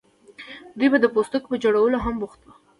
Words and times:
دوی 0.77 0.87
به 0.91 0.97
د 1.01 1.05
پوستکو 1.13 1.47
په 1.51 1.57
جوړولو 1.63 1.97
هم 2.05 2.15
بوخت 2.21 2.39
وو. 2.43 2.53